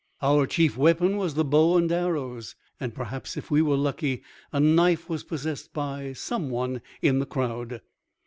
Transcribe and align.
Our 0.23 0.47
chief 0.47 0.77
weapon 0.77 1.17
was 1.17 1.35
the 1.35 1.45
bow 1.45 1.77
and 1.77 1.91
arrows, 1.91 2.55
and 2.79 2.91
perhaps, 2.91 3.37
if 3.37 3.51
we 3.51 3.61
were 3.61 3.75
lucky, 3.77 4.23
a 4.51 4.59
knife 4.59 5.07
was 5.07 5.23
possessed 5.23 5.73
by 5.73 6.13
some 6.13 6.49
one 6.49 6.81
in 7.03 7.19
the 7.19 7.27
crowd. 7.27 7.81